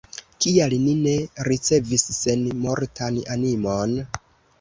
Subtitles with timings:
[0.43, 1.11] Kial ni ne
[1.47, 3.95] ricevis senmortan animon?